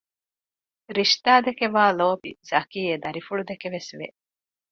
ރިޝްދާ 0.95 1.33
ދެކެ 1.45 1.65
ވާ 1.75 1.85
ލޯބި 1.99 2.29
ޒަކީ 2.49 2.79
އެދަރިފުޅުދެކެވެސް 2.89 3.91
ވެ 3.99 4.07